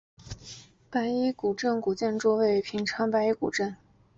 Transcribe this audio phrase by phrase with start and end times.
[0.89, 3.77] 白衣古镇古建筑群位于平昌县白衣古镇。